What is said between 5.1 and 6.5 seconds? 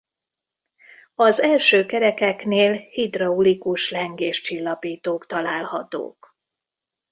találhatók.